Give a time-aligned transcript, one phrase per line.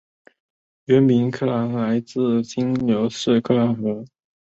[0.85, 4.03] 原名维亚特卡来自流经该市的维亚特卡河。